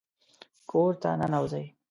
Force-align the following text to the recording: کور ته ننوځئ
کور 0.69 0.91
ته 1.01 1.09
ننوځئ 1.19 1.65